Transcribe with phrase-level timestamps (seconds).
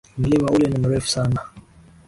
[0.17, 1.41] Mlima ule ni mrefu sana.